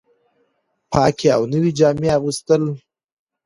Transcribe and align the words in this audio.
پاکې 0.91 1.27
او 1.35 1.41
نوې 1.53 1.71
جامې 1.77 2.09
اغوستل 2.17 2.63